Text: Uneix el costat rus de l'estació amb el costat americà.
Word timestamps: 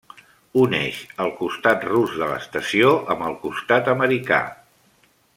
Uneix 0.61 1.01
el 1.25 1.33
costat 1.41 1.85
rus 1.89 2.15
de 2.21 2.29
l'estació 2.31 2.89
amb 3.15 3.25
el 3.29 3.37
costat 3.47 3.91
americà. 3.97 4.41